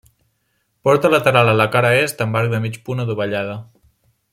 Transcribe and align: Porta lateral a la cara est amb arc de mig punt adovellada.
Porta 0.87 1.09
lateral 1.15 1.47
a 1.51 1.55
la 1.59 1.69
cara 1.77 1.93
est 2.07 2.25
amb 2.27 2.41
arc 2.43 2.51
de 2.55 2.63
mig 2.67 2.83
punt 2.89 3.05
adovellada. 3.05 3.63